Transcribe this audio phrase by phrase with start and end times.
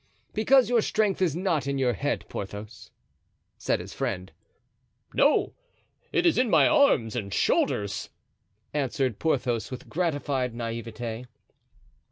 [0.33, 2.89] "Because your strength is not in your head, Porthos,"
[3.59, 4.31] said his friend.
[5.13, 5.53] "No;
[6.11, 8.09] it is in my arms and shoulders,"
[8.73, 11.27] answered Porthos with gratified naivete.